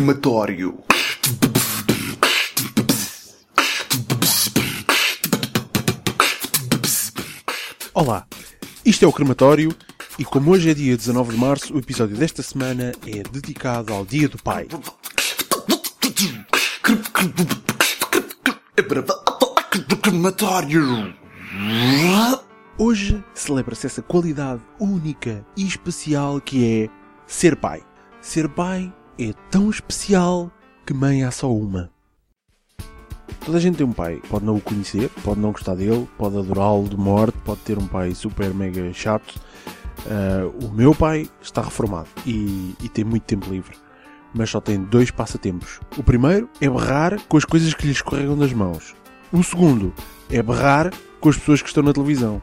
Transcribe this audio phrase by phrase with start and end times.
[0.00, 0.78] crematório.
[7.92, 8.26] Olá,
[8.82, 9.76] isto é o Crematório
[10.18, 14.06] e como hoje é dia 19 de março, o episódio desta semana é dedicado ao
[14.06, 14.68] Dia do Pai.
[20.00, 21.14] Crematório.
[22.78, 26.88] Hoje celebra-se essa qualidade única e especial que é
[27.26, 27.82] ser pai.
[28.22, 28.90] Ser pai
[29.20, 30.50] é tão especial
[30.86, 31.90] que mãe há só uma.
[33.44, 36.38] Toda a gente tem um pai, pode não o conhecer, pode não gostar dele, pode
[36.38, 39.38] adorá-lo de morte, pode ter um pai super mega chato.
[40.06, 43.76] Uh, o meu pai está reformado e, e tem muito tempo livre,
[44.34, 45.80] mas só tem dois passatempos.
[45.98, 48.94] O primeiro é berrar com as coisas que lhe escorregam das mãos.
[49.30, 49.92] O segundo
[50.30, 52.40] é berrar com as pessoas que estão na televisão.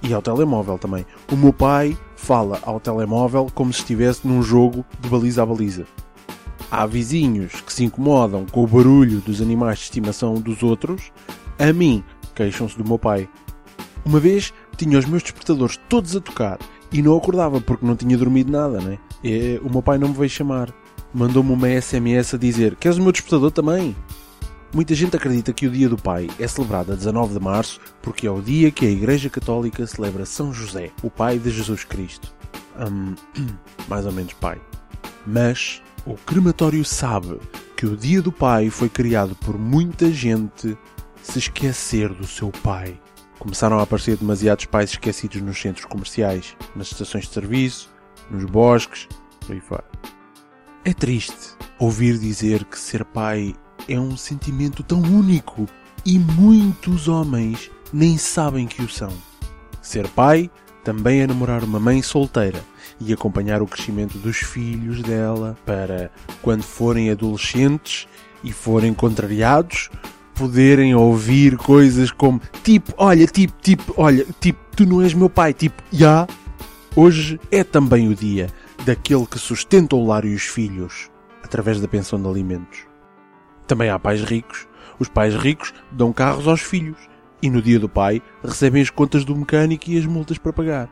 [0.00, 1.04] E ao telemóvel também.
[1.30, 5.84] O meu pai fala ao telemóvel como se estivesse num jogo de baliza a baliza.
[6.70, 11.12] Há vizinhos que se incomodam com o barulho dos animais de estimação dos outros.
[11.58, 12.02] A mim,
[12.34, 13.28] queixam-se do meu pai.
[14.04, 16.58] Uma vez tinha os meus despertadores todos a tocar
[16.92, 18.98] e não acordava porque não tinha dormido nada, né?
[19.22, 20.72] E, o meu pai não me veio chamar.
[21.12, 23.94] Mandou-me uma SMS a dizer: Queres o meu despertador também?
[24.74, 28.26] Muita gente acredita que o Dia do Pai é celebrado a 19 de março porque
[28.26, 32.32] é o dia que a Igreja Católica celebra São José, o pai de Jesus Cristo.
[32.78, 33.14] Hum,
[33.86, 34.58] mais ou menos pai.
[35.26, 37.38] Mas o crematório sabe
[37.76, 40.76] que o Dia do Pai foi criado por muita gente
[41.22, 42.98] se esquecer do seu pai.
[43.38, 47.90] Começaram a aparecer demasiados pais esquecidos nos centros comerciais, nas estações de serviço,
[48.30, 49.06] nos bosques,
[49.40, 49.84] por aí fora.
[50.82, 53.54] É triste ouvir dizer que ser pai
[53.88, 55.66] é um sentimento tão único
[56.04, 59.12] e muitos homens nem sabem que o são.
[59.80, 60.50] Ser pai
[60.84, 62.62] também é namorar uma mãe solteira
[63.00, 66.10] e acompanhar o crescimento dos filhos dela para,
[66.40, 68.06] quando forem adolescentes
[68.42, 69.90] e forem contrariados,
[70.34, 75.52] poderem ouvir coisas como tipo, olha, tipo, tipo, olha, tipo, tu não és meu pai,
[75.52, 75.98] tipo, já.
[75.98, 76.26] Yeah.
[76.94, 78.50] Hoje é também o dia
[78.84, 81.10] daquele que sustenta o lar e os filhos
[81.42, 82.91] através da pensão de alimentos.
[83.66, 84.66] Também há pais ricos.
[84.98, 86.98] Os pais ricos dão carros aos filhos
[87.42, 90.88] e no dia do pai recebem as contas do mecânico e as multas para pagar.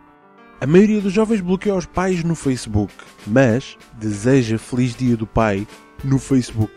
[0.61, 2.93] A maioria dos jovens bloqueia os pais no Facebook,
[3.27, 5.67] mas deseja feliz dia do pai
[6.05, 6.75] no Facebook.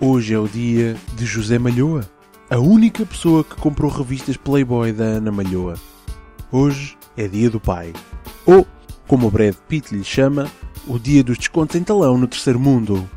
[0.00, 2.08] Hoje é o dia de José Malhoa,
[2.48, 5.74] a única pessoa que comprou revistas Playboy da Ana Malhoa.
[6.52, 7.92] Hoje é dia do pai.
[8.46, 8.64] Ou,
[9.08, 10.46] como o Brad Pitt lhe chama,
[10.86, 13.08] o dia dos descontos em talão no terceiro mundo.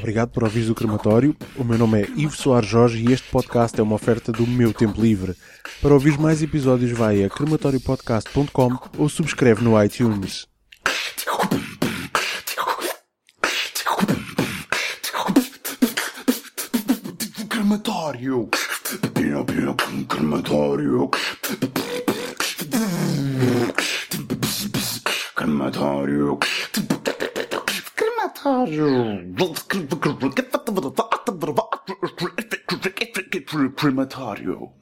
[0.00, 1.36] Obrigado por ouvir o crematório.
[1.56, 4.72] O meu nome é Ivo Soares Jorge e este podcast é uma oferta do meu
[4.72, 5.36] tempo livre.
[5.82, 10.46] Para ouvir mais episódios vai a crematoriopodcast.com ou subscreve no iTunes.
[17.50, 18.48] Crematório.
[20.08, 21.10] Crematório.
[28.60, 29.34] Crematório.
[33.76, 34.72] Crematório.